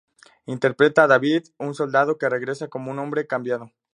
[0.47, 3.71] Interpreta a David, un soldado que regresa como un hombre cambiado.